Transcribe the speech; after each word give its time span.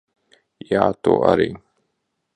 Jā, 0.69 0.87
tu 1.07 1.15
arī. 1.33 1.49